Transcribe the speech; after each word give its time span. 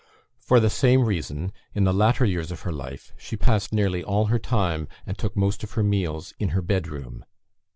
For 0.39 0.59
the 0.59 0.71
same 0.71 1.03
reason, 1.05 1.51
in 1.75 1.83
the 1.83 1.93
latter 1.93 2.25
years 2.25 2.49
of 2.49 2.61
her 2.61 2.71
life, 2.71 3.13
she 3.19 3.37
passed 3.37 3.71
nearly 3.71 4.03
all 4.03 4.25
her 4.33 4.39
time, 4.39 4.87
and 5.05 5.15
took 5.15 5.37
most 5.37 5.61
of 5.63 5.73
her 5.73 5.83
meals, 5.83 6.33
in 6.39 6.49
her 6.57 6.61
bedroom. 6.63 7.23